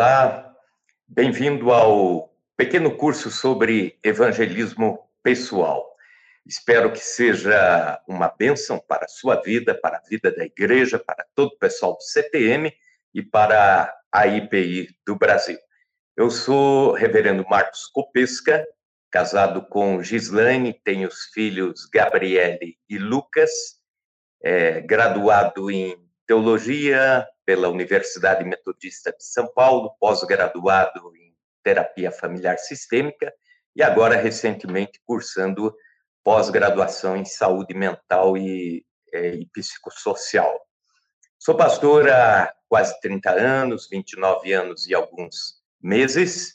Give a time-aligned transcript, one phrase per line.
[0.00, 0.56] Olá,
[1.06, 5.94] bem-vindo ao pequeno curso sobre evangelismo pessoal.
[6.46, 11.26] Espero que seja uma bênção para a sua vida, para a vida da igreja, para
[11.34, 12.74] todo o pessoal do CTM
[13.12, 15.58] e para a IPI do Brasil.
[16.16, 18.66] Eu sou reverendo Marcos Copesca,
[19.10, 23.50] casado com Gislaine, tenho os filhos Gabriele e Lucas,
[24.42, 25.94] é, graduado em
[26.26, 33.34] teologia pela Universidade Metodista de São Paulo, pós-graduado em terapia familiar sistêmica
[33.74, 35.74] e agora recentemente cursando
[36.22, 40.60] pós-graduação em saúde mental e, é, e psicossocial.
[41.40, 46.54] Sou pastor há quase 30 anos, 29 anos e alguns meses,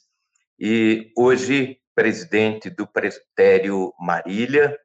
[0.58, 4.80] e hoje presidente do Presbitério Marília,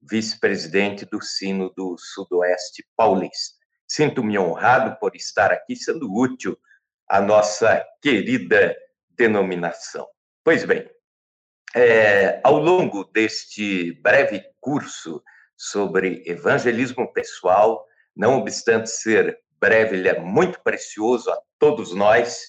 [0.00, 3.59] vice-presidente do Sino do Sudoeste Paulista.
[3.90, 6.56] Sinto-me honrado por estar aqui sendo útil
[7.08, 8.76] à nossa querida
[9.18, 10.06] denominação.
[10.44, 10.88] Pois bem,
[11.74, 15.20] é, ao longo deste breve curso
[15.56, 22.44] sobre evangelismo pessoal, não obstante ser breve, ele é muito precioso a todos nós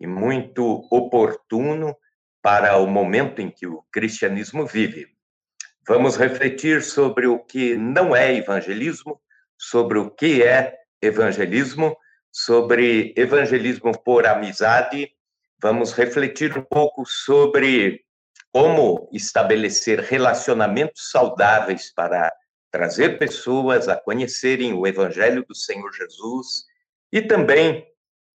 [0.00, 1.96] e muito oportuno
[2.42, 5.06] para o momento em que o cristianismo vive.
[5.86, 9.22] Vamos refletir sobre o que não é evangelismo,
[9.56, 11.96] sobre o que é evangelismo,
[12.30, 15.10] sobre evangelismo por amizade.
[15.60, 18.04] Vamos refletir um pouco sobre
[18.52, 22.32] como estabelecer relacionamentos saudáveis para
[22.70, 26.64] trazer pessoas a conhecerem o Evangelho do Senhor Jesus
[27.12, 27.86] e também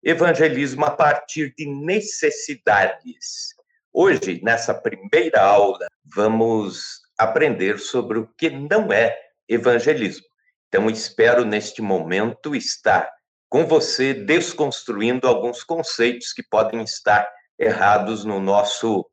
[0.04, 3.56] evangelismo a partir de necessidades.
[3.92, 9.18] Hoje, nessa primeira aula, vamos aprender sobre o que não é
[9.48, 10.26] evangelismo.
[10.74, 13.08] Então, espero neste momento estar
[13.48, 19.08] com você desconstruindo alguns conceitos que podem estar errados no nosso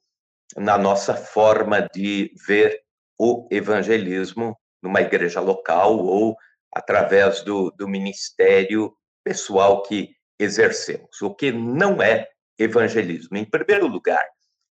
[0.56, 2.80] na nossa forma de ver
[3.18, 6.34] o evangelismo numa igreja local ou
[6.72, 11.20] através do, do ministério pessoal que exercemos.
[11.20, 12.26] O que não é
[12.58, 13.36] evangelismo?
[13.36, 14.26] Em primeiro lugar,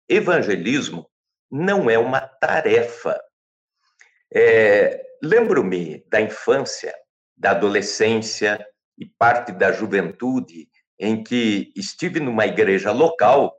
[0.09, 1.07] evangelismo
[1.51, 3.21] não é uma tarefa.
[4.33, 6.93] É, Lembro-me da infância,
[7.35, 8.65] da adolescência
[8.97, 10.69] e parte da juventude
[10.99, 13.55] em que estive numa igreja local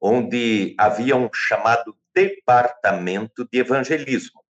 [0.00, 4.42] onde havia um chamado departamento de evangelismo.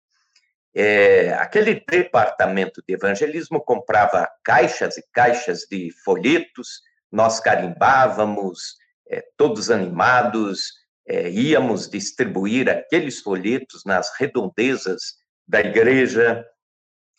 [0.75, 6.81] É, aquele departamento de evangelismo comprava caixas e caixas de folhetos,
[7.11, 8.75] nós carimbávamos,
[9.07, 10.73] é, todos animados,
[11.07, 15.15] é, íamos distribuir aqueles folhetos nas redondezas
[15.47, 16.43] da igreja,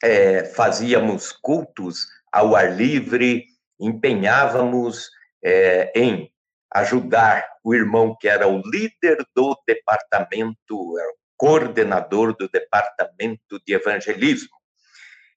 [0.04, 3.46] é, fazíamos cultos ao ar livre,
[3.80, 5.08] empenhávamos
[5.42, 6.30] é, em
[6.70, 10.96] ajudar o irmão que era o líder do departamento, o
[11.38, 14.54] coordenador do departamento de evangelismo.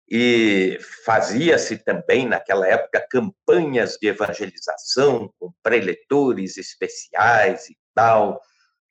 [0.10, 8.42] E fazia-se também, naquela época, campanhas de evangelização com preletores especiais e tal.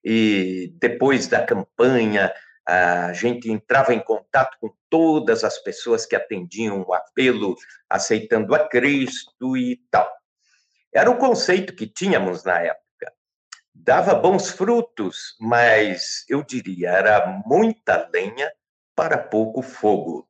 [0.03, 2.33] E depois da campanha,
[2.67, 7.55] a gente entrava em contato com todas as pessoas que atendiam o apelo,
[7.89, 10.11] aceitando a Cristo e tal.
[10.93, 13.13] Era o conceito que tínhamos na época.
[13.73, 18.51] Dava bons frutos, mas eu diria, era muita lenha
[18.97, 20.29] para pouco fogo.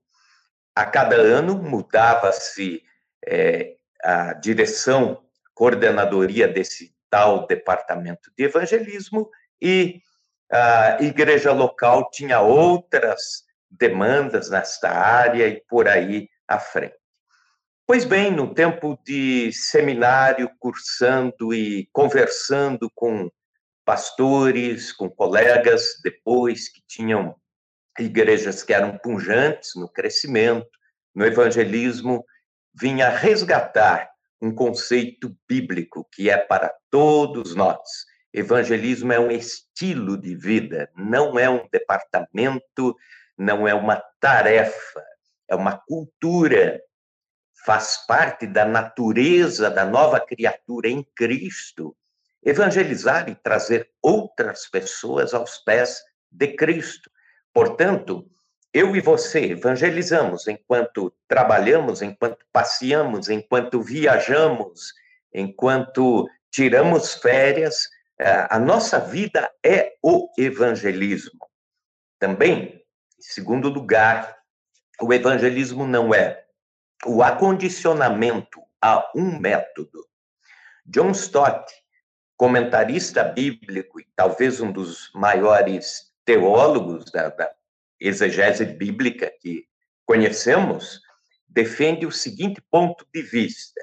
[0.74, 2.82] A cada ano mudava-se
[3.26, 5.22] é, a direção,
[5.54, 9.30] coordenadoria desse tal departamento de evangelismo
[9.60, 10.02] e
[10.50, 16.96] a igreja local tinha outras demandas nesta área e por aí à frente.
[17.86, 23.30] Pois bem, no tempo de seminário, cursando e conversando com
[23.84, 27.36] pastores, com colegas, depois que tinham
[27.98, 30.68] igrejas que eram punjantes no crescimento,
[31.14, 32.24] no evangelismo,
[32.74, 34.10] vinha resgatar
[34.42, 37.78] um conceito bíblico que é para todos nós.
[38.36, 42.94] Evangelismo é um estilo de vida, não é um departamento,
[43.34, 45.02] não é uma tarefa,
[45.48, 46.78] é uma cultura
[47.64, 51.96] faz parte da natureza da nova criatura em Cristo,
[52.44, 57.10] evangelizar e trazer outras pessoas aos pés de Cristo.
[57.54, 58.30] Portanto,
[58.70, 64.92] eu e você evangelizamos enquanto trabalhamos, enquanto passeamos, enquanto viajamos,
[65.32, 71.46] enquanto tiramos férias, a nossa vida é o evangelismo.
[72.18, 72.82] Também,
[73.18, 74.36] em segundo lugar,
[75.00, 76.44] o evangelismo não é
[77.04, 80.06] o acondicionamento a um método.
[80.84, 81.70] John Stott,
[82.36, 87.52] comentarista bíblico e talvez um dos maiores teólogos da, da
[88.00, 89.66] exegese bíblica que
[90.06, 91.00] conhecemos,
[91.48, 93.80] defende o seguinte ponto de vista: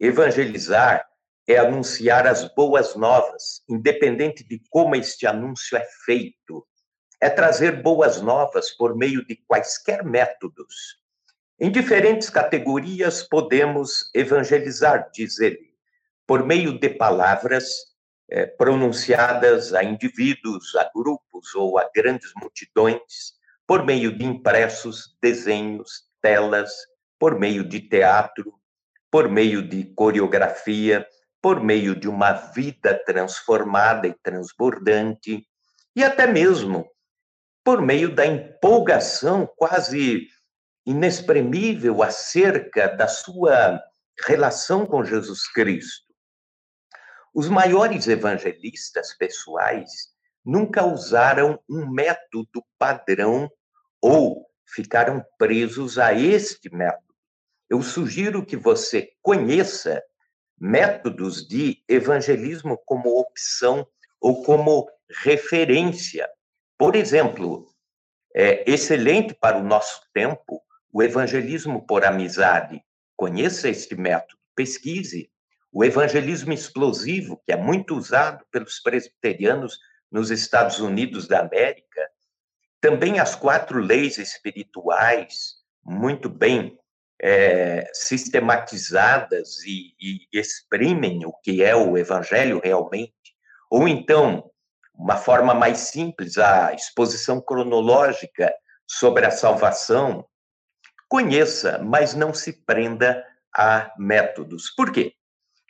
[0.00, 1.06] evangelizar
[1.46, 6.66] é anunciar as boas novas, independente de como este anúncio é feito.
[7.20, 10.98] É trazer boas novas por meio de quaisquer métodos.
[11.58, 15.72] Em diferentes categorias podemos evangelizar, diz ele,
[16.26, 17.66] por meio de palavras
[18.28, 26.04] é, pronunciadas a indivíduos, a grupos ou a grandes multidões, por meio de impressos, desenhos,
[26.20, 26.72] telas,
[27.18, 28.52] por meio de teatro,
[29.10, 31.06] por meio de coreografia,
[31.40, 35.46] por meio de uma vida transformada e transbordante,
[35.94, 36.88] e até mesmo
[37.64, 40.28] por meio da empolgação quase
[40.86, 43.80] inexprimível acerca da sua
[44.24, 46.06] relação com Jesus Cristo.
[47.34, 49.90] Os maiores evangelistas pessoais
[50.44, 53.50] nunca usaram um método padrão
[54.00, 57.14] ou ficaram presos a este método.
[57.68, 60.02] Eu sugiro que você conheça
[60.58, 63.86] métodos de evangelismo como opção
[64.20, 64.88] ou como
[65.22, 66.28] referência.
[66.78, 67.66] Por exemplo,
[68.34, 70.62] é excelente para o nosso tempo
[70.92, 72.82] o evangelismo por amizade.
[73.16, 75.30] Conheça este método, pesquise.
[75.72, 79.78] O evangelismo explosivo, que é muito usado pelos presbiterianos
[80.10, 82.08] nos Estados Unidos da América.
[82.80, 86.78] Também as quatro leis espirituais, muito bem
[87.22, 93.14] é, sistematizadas e, e exprimem o que é o evangelho realmente,
[93.70, 94.50] ou então,
[94.94, 98.52] uma forma mais simples, a exposição cronológica
[98.86, 100.26] sobre a salvação,
[101.08, 103.24] conheça, mas não se prenda
[103.54, 104.70] a métodos.
[104.70, 105.12] Por quê?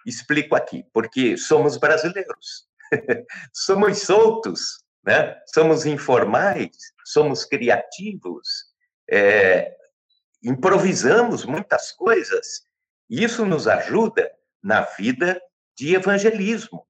[0.05, 0.85] Explico aqui.
[0.93, 2.69] Porque somos brasileiros,
[3.53, 5.41] somos soltos, né?
[5.53, 8.49] somos informais, somos criativos,
[9.11, 9.75] é,
[10.43, 12.63] improvisamos muitas coisas.
[13.09, 14.31] E isso nos ajuda
[14.63, 15.41] na vida
[15.77, 16.87] de evangelismo.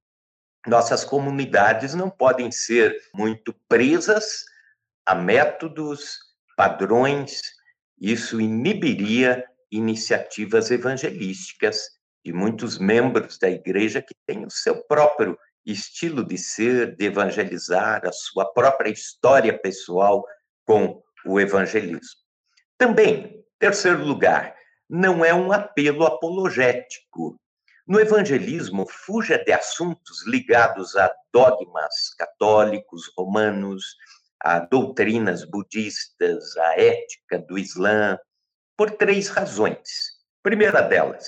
[0.67, 4.45] Nossas comunidades não podem ser muito presas
[5.05, 6.19] a métodos,
[6.57, 7.41] padrões.
[8.01, 16.25] Isso inibiria iniciativas evangelísticas de muitos membros da igreja que têm o seu próprio estilo
[16.25, 20.25] de ser, de evangelizar, a sua própria história pessoal
[20.65, 22.21] com o evangelismo.
[22.79, 24.55] Também, terceiro lugar,
[24.89, 27.39] não é um apelo apologético.
[27.87, 33.85] No evangelismo, fuja de assuntos ligados a dogmas católicos, romanos,
[34.41, 38.19] a doutrinas budistas, a ética do Islã,
[38.77, 39.79] por três razões.
[40.43, 41.27] Primeira delas,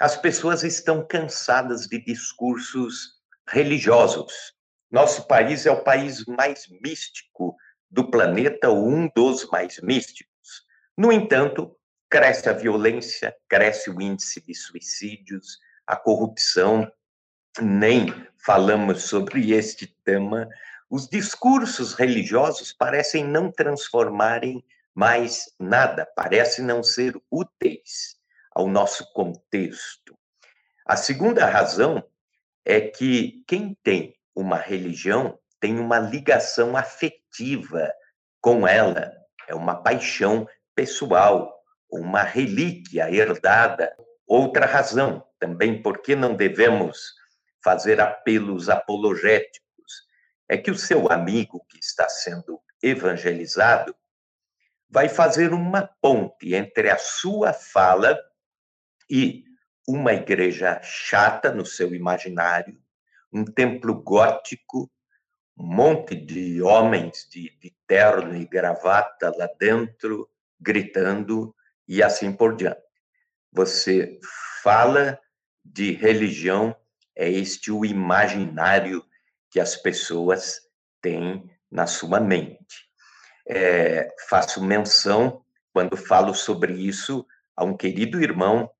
[0.00, 3.14] as pessoas estão cansadas de discursos
[3.48, 4.52] religiosos.
[4.90, 7.56] Nosso país é o país mais místico
[7.90, 10.33] do planeta, ou um dos mais místicos.
[10.96, 11.76] No entanto,
[12.08, 16.90] cresce a violência, cresce o índice de suicídios, a corrupção,
[17.60, 18.14] nem
[18.44, 20.48] falamos sobre este tema.
[20.88, 24.64] Os discursos religiosos parecem não transformarem
[24.94, 28.16] mais nada, parecem não ser úteis
[28.52, 30.16] ao nosso contexto.
[30.86, 32.04] A segunda razão
[32.64, 37.92] é que quem tem uma religião tem uma ligação afetiva
[38.40, 39.12] com ela,
[39.48, 41.54] é uma paixão pessoal,
[41.90, 43.94] uma relíquia herdada.
[44.26, 47.14] Outra razão também por que não devemos
[47.62, 50.08] fazer apelos apologéticos
[50.48, 53.94] é que o seu amigo que está sendo evangelizado
[54.88, 58.18] vai fazer uma ponte entre a sua fala
[59.10, 59.44] e
[59.86, 62.78] uma igreja chata no seu imaginário,
[63.32, 64.90] um templo gótico,
[65.56, 70.28] um monte de homens de, de terno e gravata lá dentro,
[70.64, 71.54] gritando
[71.86, 72.80] e assim por diante.
[73.52, 74.18] Você
[74.62, 75.20] fala
[75.64, 76.74] de religião,
[77.14, 79.04] é este o imaginário
[79.50, 80.60] que as pessoas
[81.00, 82.88] têm na sua mente.
[83.46, 88.70] É, faço menção, quando falo sobre isso, a um querido irmão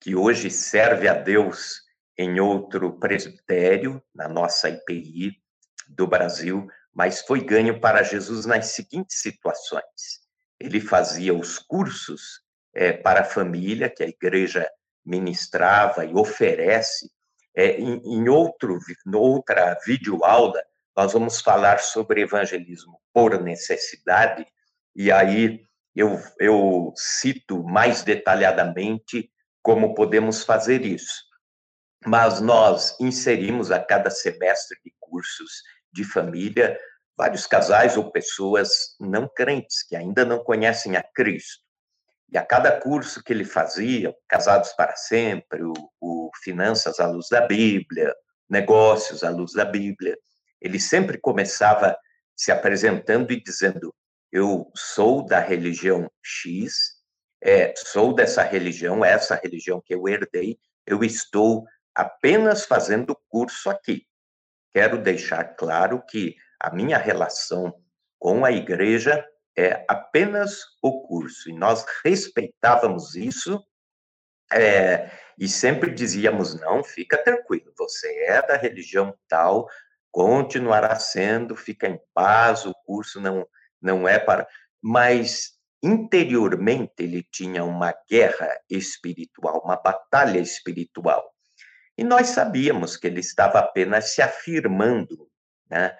[0.00, 1.82] que hoje serve a Deus
[2.16, 5.42] em outro presbitério, na nossa IPI
[5.88, 10.25] do Brasil, mas foi ganho para Jesus nas seguintes situações
[10.58, 12.40] ele fazia os cursos
[12.74, 14.68] é, para a família, que a igreja
[15.04, 17.10] ministrava e oferece.
[17.54, 18.78] É, em, em outro,
[19.14, 20.62] outra videoaula,
[20.94, 24.46] nós vamos falar sobre evangelismo por necessidade,
[24.94, 29.30] e aí eu, eu cito mais detalhadamente
[29.62, 31.24] como podemos fazer isso.
[32.06, 36.78] mas nós inserimos a cada semestre de cursos de família
[37.16, 41.64] vários casais ou pessoas não crentes que ainda não conhecem a Cristo.
[42.30, 47.28] E a cada curso que ele fazia, Casados para Sempre, o, o Finanças à Luz
[47.30, 48.14] da Bíblia,
[48.48, 50.16] Negócios à Luz da Bíblia,
[50.60, 51.96] ele sempre começava
[52.34, 53.94] se apresentando e dizendo:
[54.30, 56.96] Eu sou da religião X,
[57.42, 63.70] é, sou dessa religião, é essa religião que eu herdei, eu estou apenas fazendo curso
[63.70, 64.04] aqui.
[64.74, 67.74] Quero deixar claro que a minha relação
[68.18, 69.24] com a igreja
[69.56, 71.48] é apenas o curso.
[71.48, 73.62] E nós respeitávamos isso
[74.52, 79.68] é, e sempre dizíamos: não, fica tranquilo, você é da religião tal,
[80.10, 83.46] continuará sendo, fica em paz, o curso não,
[83.80, 84.46] não é para.
[84.82, 91.32] Mas interiormente ele tinha uma guerra espiritual, uma batalha espiritual.
[91.98, 95.28] E nós sabíamos que ele estava apenas se afirmando,
[95.68, 95.96] né?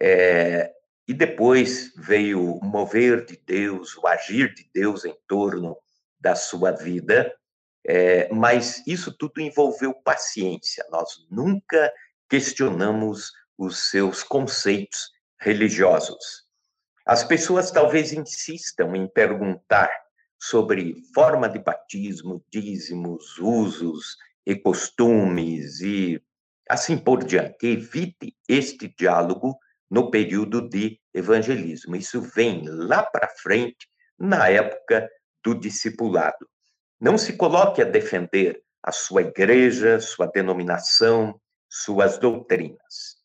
[0.00, 0.72] É,
[1.06, 5.76] e depois veio o mover de Deus, o agir de Deus em torno
[6.20, 7.34] da sua vida,
[7.86, 10.84] é, mas isso tudo envolveu paciência.
[10.90, 11.92] Nós nunca
[12.28, 16.46] questionamos os seus conceitos religiosos.
[17.06, 19.90] As pessoas talvez insistam em perguntar
[20.38, 26.22] sobre forma de batismo, dízimos, usos e costumes e
[26.68, 27.66] assim por diante.
[27.66, 29.58] Evite este diálogo
[29.90, 31.96] no período de evangelismo.
[31.96, 35.08] Isso vem lá para frente, na época
[35.44, 36.48] do discipulado.
[37.00, 43.16] Não se coloque a defender a sua igreja, sua denominação, suas doutrinas.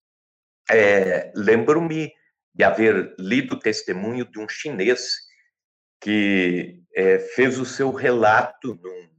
[0.69, 2.13] É, Lembro-me
[2.53, 5.17] de haver lido o testemunho de um chinês
[5.99, 9.09] que é, fez o seu relato num,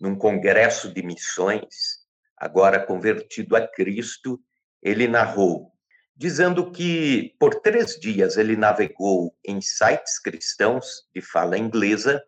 [0.00, 2.06] num congresso de missões,
[2.36, 4.40] agora convertido a Cristo,
[4.82, 5.75] ele narrou
[6.16, 12.22] dizendo que por três dias ele navegou em sites cristãos de fala inglesa,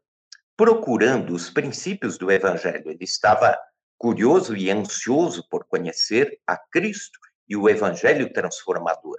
[0.56, 2.90] procurando os princípios do Evangelho.
[2.90, 3.58] Ele estava
[3.96, 7.18] curioso e ansioso por conhecer a Cristo
[7.48, 9.18] e o Evangelho transformador.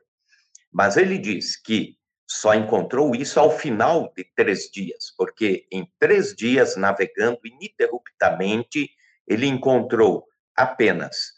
[0.71, 1.97] Mas ele diz que
[2.27, 8.88] só encontrou isso ao final de três dias, porque em três dias, navegando ininterruptamente,
[9.27, 11.33] ele encontrou apenas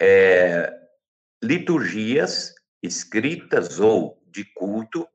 [0.00, 0.72] é,
[1.42, 5.08] liturgias escritas ou de culto,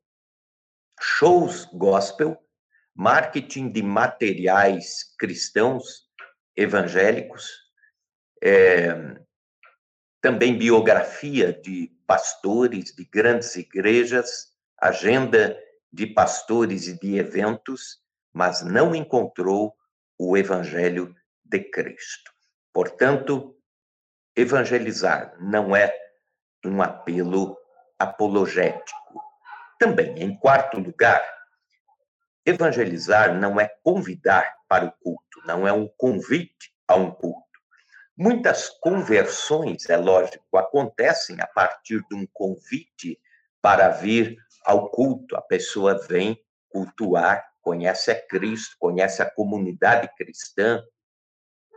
[0.99, 2.37] shows gospel,
[2.95, 6.03] marketing de materiais cristãos
[6.55, 7.49] evangélicos,
[8.41, 9.17] é,
[10.21, 15.57] também biografia de pastores de grandes igrejas, agenda
[15.91, 17.99] de pastores e de eventos,
[18.33, 19.75] mas não encontrou
[20.17, 22.31] o evangelho de Cristo.
[22.71, 23.55] Portanto,
[24.35, 26.02] evangelizar não é
[26.65, 27.57] um apelo
[27.97, 29.21] apologético.
[29.79, 31.23] Também, em quarto lugar,
[32.45, 37.43] evangelizar não é convidar para o culto, não é um convite a um culto.
[38.15, 43.19] Muitas conversões, é lógico, acontecem a partir de um convite
[43.61, 45.35] para vir ao culto.
[45.35, 46.39] A pessoa vem
[46.69, 50.83] cultuar, conhece a Cristo, conhece a comunidade cristã,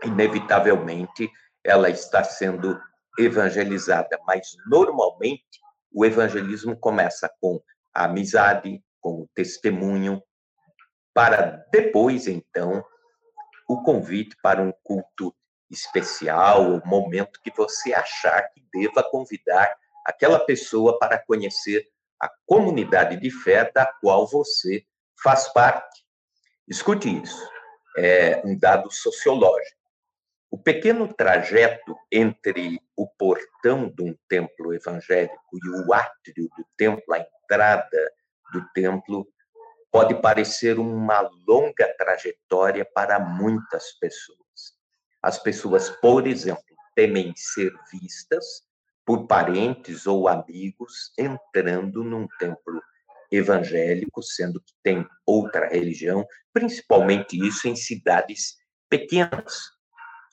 [0.02, 1.30] inevitavelmente
[1.64, 2.80] ela está sendo
[3.18, 5.60] evangelizada, mas normalmente
[5.92, 7.60] o evangelismo começa com
[7.94, 10.22] a amizade, com o testemunho,
[11.14, 12.84] para depois, então,
[13.68, 15.34] o convite para um culto
[15.70, 21.88] especial, o momento que você achar que deva convidar aquela pessoa para conhecer
[22.20, 24.84] a comunidade de fé da qual você
[25.22, 26.04] faz parte.
[26.68, 27.50] Escute isso,
[27.96, 29.85] é um dado sociológico.
[30.50, 37.14] O pequeno trajeto entre o portão de um templo evangélico e o átrio do templo,
[37.14, 38.12] a entrada
[38.52, 39.26] do templo,
[39.90, 44.76] pode parecer uma longa trajetória para muitas pessoas.
[45.22, 46.62] As pessoas, por exemplo,
[46.94, 48.44] temem ser vistas
[49.04, 52.82] por parentes ou amigos entrando num templo
[53.30, 58.56] evangélico, sendo que tem outra religião, principalmente isso em cidades
[58.88, 59.75] pequenas,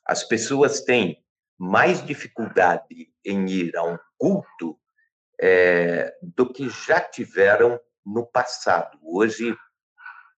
[0.05, 1.23] as pessoas têm
[1.57, 4.77] mais dificuldade em ir a um culto
[5.39, 8.97] é, do que já tiveram no passado.
[9.01, 9.55] Hoje,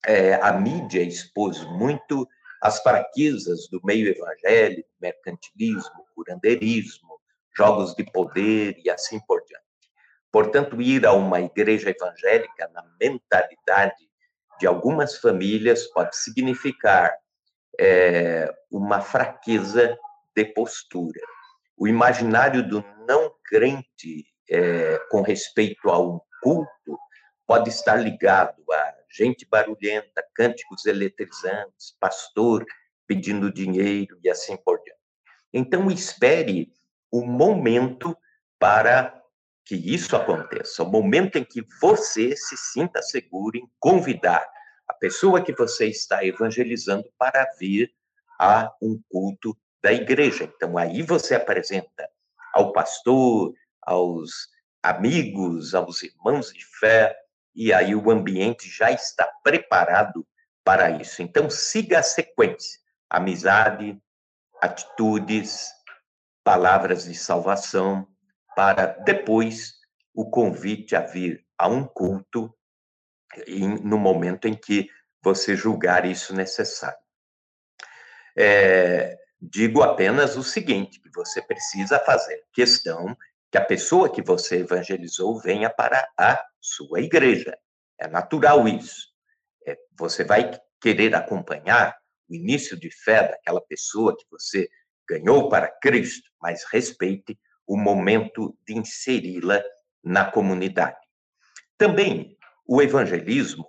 [0.06, 2.28] é, a mídia expôs muito
[2.62, 7.20] as fraquezas do meio evangélico, mercantilismo, curandeirismo,
[7.56, 9.64] jogos de poder e assim por diante.
[10.32, 14.10] Portanto, ir a uma igreja evangélica, na mentalidade
[14.60, 17.16] de algumas famílias, pode significar
[17.80, 19.98] é, uma fraqueza
[20.36, 21.22] de postura.
[21.78, 27.00] O imaginário do não crente é, com respeito a um culto
[27.48, 32.66] pode estar ligado a gente barulhenta, cânticos eletrizantes, pastor
[33.08, 35.00] pedindo dinheiro e assim por diante.
[35.54, 36.74] Então, espere
[37.12, 38.18] o momento
[38.60, 39.22] para
[39.64, 44.46] que isso aconteça, o momento em que você se sinta seguro em convidar
[44.88, 47.94] a pessoa que você está evangelizando para vir
[48.40, 50.44] a um culto da igreja.
[50.44, 52.10] Então, aí você apresenta
[52.54, 54.50] ao pastor, aos
[54.82, 57.16] amigos, aos irmãos de fé,
[57.54, 60.26] e aí o ambiente já está preparado
[60.64, 61.22] para isso.
[61.22, 63.98] Então, siga a sequência: amizade,
[64.62, 65.72] atitudes,
[66.44, 68.08] palavras de salvação,
[68.56, 69.74] para depois
[70.14, 72.54] o convite a vir a um culto
[73.84, 74.90] no momento em que
[75.24, 76.98] você julgar isso necessário.
[78.38, 83.16] É, digo apenas o seguinte: que você precisa fazer questão
[83.52, 87.58] que a pessoa que você evangelizou venha para a sua igreja.
[87.98, 89.08] É natural isso.
[89.66, 90.52] É, você vai
[90.82, 91.96] querer acompanhar
[92.30, 94.68] o início de fé daquela pessoa que você
[95.08, 99.64] ganhou para Cristo, mas respeite o momento de inseri-la
[100.04, 100.98] na comunidade.
[101.78, 102.35] Também
[102.66, 103.66] o evangelismo,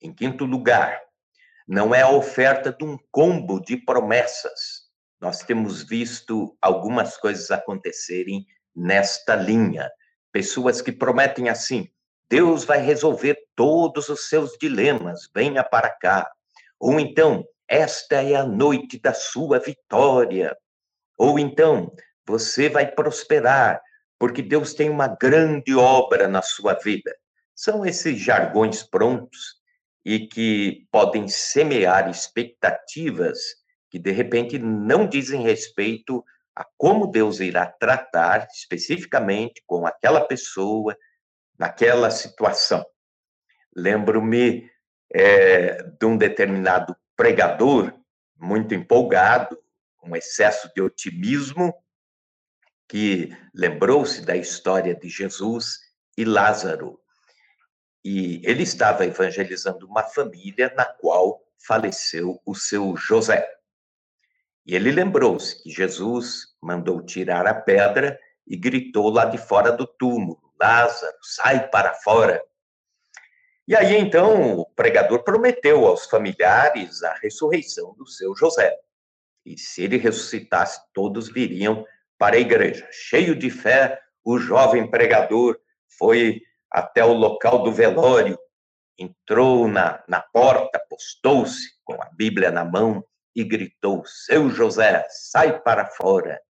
[0.00, 1.00] em quinto lugar,
[1.66, 4.88] não é a oferta de um combo de promessas.
[5.20, 9.90] Nós temos visto algumas coisas acontecerem nesta linha.
[10.32, 11.88] Pessoas que prometem assim:
[12.30, 16.30] Deus vai resolver todos os seus dilemas, venha para cá.
[16.78, 20.56] Ou então, esta é a noite da sua vitória.
[21.18, 21.92] Ou então,
[22.26, 23.82] você vai prosperar,
[24.18, 27.14] porque Deus tem uma grande obra na sua vida.
[27.58, 29.56] São esses jargões prontos
[30.04, 33.36] e que podem semear expectativas
[33.90, 40.96] que, de repente, não dizem respeito a como Deus irá tratar especificamente com aquela pessoa,
[41.58, 42.86] naquela situação.
[43.74, 44.70] Lembro-me
[45.12, 47.92] é, de um determinado pregador,
[48.36, 49.60] muito empolgado,
[49.96, 51.74] com excesso de otimismo,
[52.88, 55.80] que lembrou-se da história de Jesus
[56.16, 57.00] e Lázaro.
[58.10, 63.46] E ele estava evangelizando uma família na qual faleceu o seu José.
[64.64, 69.86] E ele lembrou-se que Jesus mandou tirar a pedra e gritou lá de fora do
[69.86, 72.42] túmulo: Lázaro, sai para fora.
[73.66, 78.74] E aí então o pregador prometeu aos familiares a ressurreição do seu José.
[79.44, 81.84] E se ele ressuscitasse, todos viriam
[82.16, 82.88] para a igreja.
[82.90, 85.60] Cheio de fé, o jovem pregador
[85.98, 88.38] foi até o local do velório,
[88.98, 93.04] entrou na, na porta, postou-se com a Bíblia na mão
[93.34, 96.40] e gritou: Seu José, sai para fora.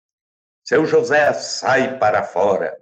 [0.64, 2.76] Seu José, sai para fora.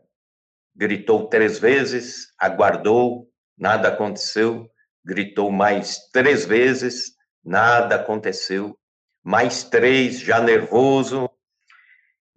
[0.75, 4.71] Gritou três vezes, aguardou, nada aconteceu.
[5.05, 7.13] Gritou mais três vezes,
[7.45, 8.79] nada aconteceu.
[9.23, 11.29] Mais três, já nervoso,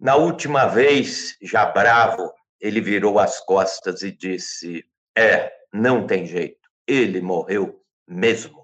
[0.00, 4.82] na última vez, já bravo, ele virou as costas e disse:
[5.16, 8.60] É, não tem jeito, ele morreu mesmo.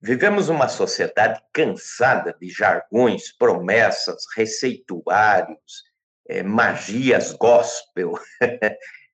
[0.00, 5.84] Vivemos uma sociedade cansada de jargões, promessas, receituários,
[6.28, 8.14] é, magias gospel,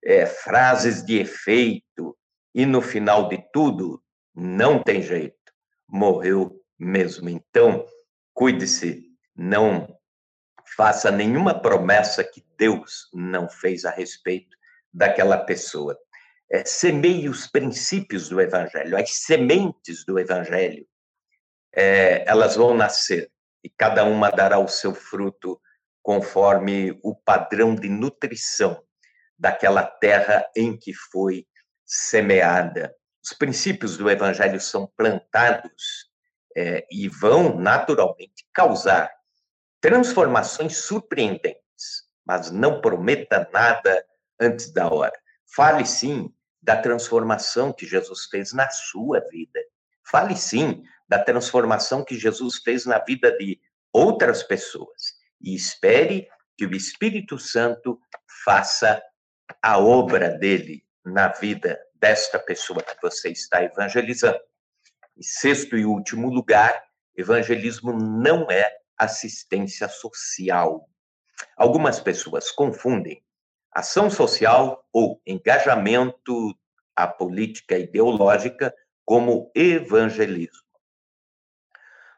[0.03, 2.17] é, frases de efeito,
[2.55, 4.03] e no final de tudo,
[4.35, 5.37] não tem jeito,
[5.87, 7.29] morreu mesmo.
[7.29, 7.85] Então,
[8.33, 9.99] cuide-se, não
[10.77, 14.57] faça nenhuma promessa que Deus não fez a respeito
[14.93, 15.99] daquela pessoa.
[16.51, 20.87] É, semeie os princípios do Evangelho, as sementes do Evangelho,
[21.75, 23.31] é, elas vão nascer
[23.63, 25.61] e cada uma dará o seu fruto
[26.03, 28.83] conforme o padrão de nutrição
[29.39, 31.47] daquela terra em que foi
[31.85, 32.95] semeada.
[33.23, 36.11] Os princípios do Evangelho são plantados
[36.57, 39.13] é, e vão naturalmente causar
[39.81, 44.05] transformações surpreendentes, mas não prometa nada
[44.41, 45.17] antes da hora.
[45.55, 49.61] Fale sim da transformação que Jesus fez na sua vida.
[50.05, 53.61] Fale sim da transformação que Jesus fez na vida de
[53.93, 55.17] outras pessoas.
[55.41, 58.01] E espere que o Espírito Santo
[58.45, 59.01] faça
[59.63, 64.41] a obra dele na vida desta pessoa que você está evangelizando.
[65.17, 66.83] Em sexto e último lugar,
[67.17, 70.89] evangelismo não é assistência social.
[71.57, 73.23] Algumas pessoas confundem
[73.73, 76.55] ação social ou engajamento
[76.95, 80.69] à política ideológica como evangelismo.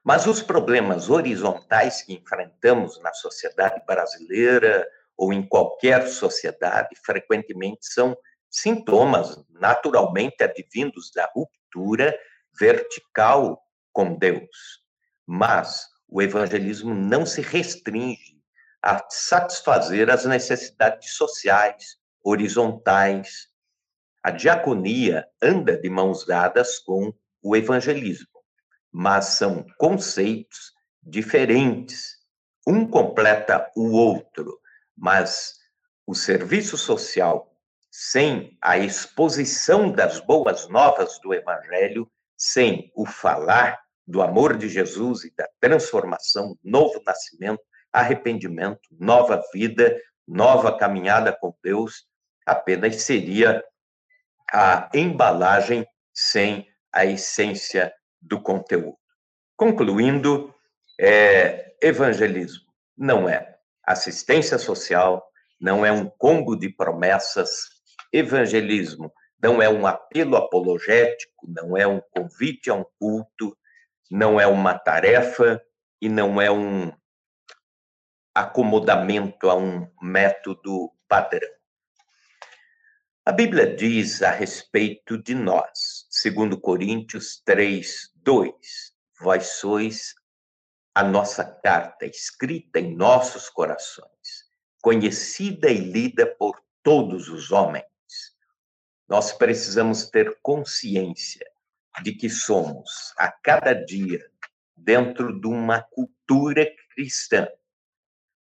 [0.02, 4.86] Mas os problemas horizontais que enfrentamos na sociedade brasileira
[5.16, 8.16] ou em qualquer sociedade frequentemente são
[8.48, 12.18] sintomas naturalmente advindos da ruptura
[12.58, 14.82] vertical com Deus.
[15.26, 18.39] Mas o evangelismo não se restringe
[18.82, 23.48] a satisfazer as necessidades sociais, horizontais.
[24.22, 27.12] A diaconia anda de mãos dadas com
[27.42, 28.28] o evangelismo,
[28.92, 32.18] mas são conceitos diferentes.
[32.66, 34.60] Um completa o outro,
[34.96, 35.54] mas
[36.06, 37.50] o serviço social
[37.90, 45.24] sem a exposição das boas novas do evangelho, sem o falar do amor de Jesus
[45.24, 52.06] e da transformação, novo nascimento, arrependimento, nova vida, nova caminhada com Deus,
[52.46, 53.64] apenas seria
[54.52, 58.98] a embalagem sem a essência do conteúdo.
[59.56, 60.54] Concluindo,
[60.98, 65.24] é, evangelismo não é assistência social,
[65.60, 67.50] não é um combo de promessas.
[68.12, 73.56] Evangelismo não é um apelo apologético, não é um convite a um culto,
[74.10, 75.60] não é uma tarefa
[76.00, 76.92] e não é um
[78.40, 81.48] acomodamento a um método padrão.
[83.24, 88.52] A Bíblia diz a respeito de nós, segundo Coríntios 3, 2,
[89.20, 90.14] vós sois
[90.94, 94.48] a nossa carta escrita em nossos corações,
[94.82, 97.84] conhecida e lida por todos os homens.
[99.06, 101.46] Nós precisamos ter consciência
[102.02, 104.24] de que somos, a cada dia,
[104.74, 107.46] dentro de uma cultura cristã,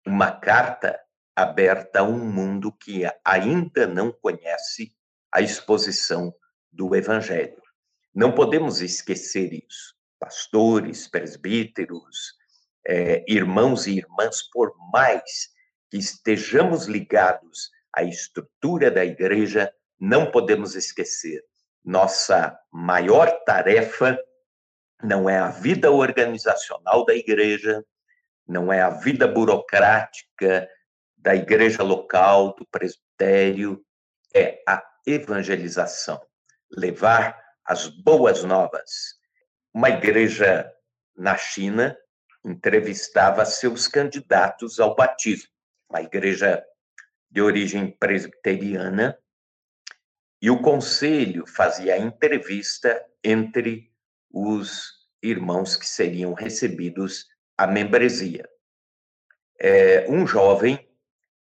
[0.06, 0.98] uma carta
[1.34, 4.92] aberta a um mundo que ainda não conhece
[5.32, 6.34] a exposição
[6.72, 7.60] do Evangelho.
[8.14, 9.94] Não podemos esquecer isso.
[10.18, 12.34] Pastores, presbíteros,
[12.86, 15.50] é, irmãos e irmãs, por mais
[15.90, 21.42] que estejamos ligados à estrutura da igreja, não podemos esquecer.
[21.84, 24.18] Nossa maior tarefa
[25.02, 27.84] não é a vida organizacional da igreja,
[28.50, 30.68] não é a vida burocrática
[31.16, 33.80] da igreja local, do presbitério,
[34.34, 36.20] é a evangelização,
[36.76, 39.20] levar as boas novas.
[39.72, 40.68] Uma igreja
[41.16, 41.96] na China
[42.44, 45.50] entrevistava seus candidatos ao batismo,
[45.88, 46.64] uma igreja
[47.30, 49.16] de origem presbiteriana,
[50.42, 53.92] e o conselho fazia a entrevista entre
[54.32, 54.90] os
[55.22, 57.29] irmãos que seriam recebidos
[57.60, 58.48] à membresia.
[59.60, 60.88] É, um jovem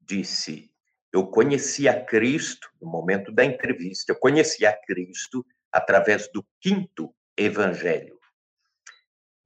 [0.00, 0.68] disse:
[1.12, 7.14] Eu conheci a Cristo, no momento da entrevista, eu conheci a Cristo através do quinto
[7.37, 8.18] evangelho.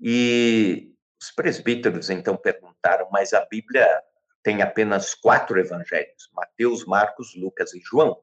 [0.01, 3.87] E os presbíteros então perguntaram, mas a Bíblia
[4.43, 8.19] tem apenas quatro evangelhos: Mateus, Marcos, Lucas e João.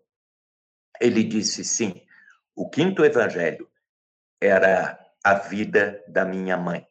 [1.00, 2.04] Ele disse sim.
[2.56, 3.70] O quinto evangelho
[4.42, 6.89] era a vida da minha mãe,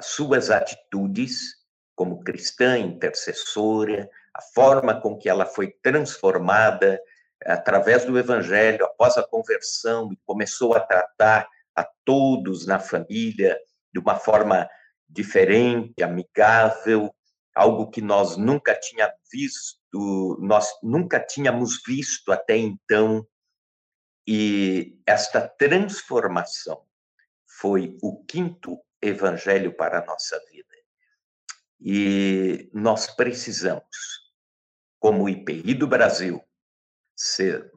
[0.00, 1.60] as suas atitudes
[1.94, 6.98] como cristã intercessora, a forma com que ela foi transformada
[7.44, 13.58] através do evangelho após a conversão e começou a tratar a todos na família
[13.92, 14.66] de uma forma
[15.06, 17.14] diferente, amigável,
[17.54, 23.26] algo que nós nunca tinha visto, nós nunca tínhamos visto até então.
[24.26, 26.86] E esta transformação
[27.46, 30.74] foi o quinto evangelho para a nossa vida.
[31.80, 34.32] E nós precisamos,
[34.98, 36.42] como IPI do Brasil,
[37.16, 37.70] ser,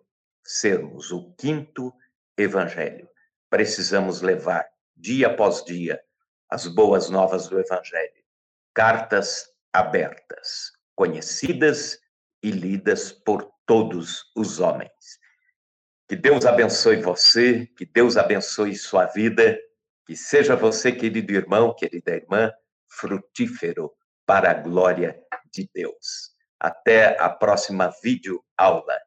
[0.43, 1.93] sermos o quinto
[2.37, 3.09] evangelho.
[3.49, 6.03] Precisamos levar, dia após dia,
[6.49, 8.23] as boas novas do Evangelho.
[8.73, 11.99] Cartas abertas, conhecidas
[12.41, 15.19] e lidas por todos os homens.
[16.07, 19.57] Que Deus abençoe você, que Deus abençoe sua vida,
[20.05, 22.51] que seja você, querido irmão, querida irmã,
[22.87, 23.91] frutífero
[24.25, 25.19] para a glória
[25.51, 26.33] de Deus.
[26.59, 28.97] Até a próxima vídeo aula.